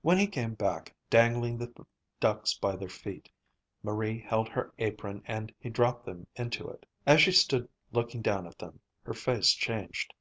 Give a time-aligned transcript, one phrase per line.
[0.00, 1.74] When he came back, dangling the
[2.20, 3.28] ducks by their feet,
[3.82, 6.86] Marie held her apron and he dropped them into it.
[7.04, 10.14] As she stood looking down at them, her face changed.